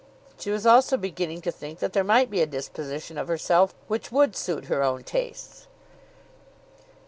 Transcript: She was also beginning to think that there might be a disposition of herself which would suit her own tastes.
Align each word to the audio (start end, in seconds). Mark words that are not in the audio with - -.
She 0.39 0.49
was 0.49 0.65
also 0.65 0.97
beginning 0.97 1.41
to 1.41 1.51
think 1.51 1.77
that 1.77 1.93
there 1.93 2.03
might 2.03 2.31
be 2.31 2.41
a 2.41 2.47
disposition 2.47 3.19
of 3.19 3.27
herself 3.27 3.75
which 3.87 4.11
would 4.11 4.35
suit 4.35 4.65
her 4.65 4.81
own 4.81 5.03
tastes. 5.03 5.67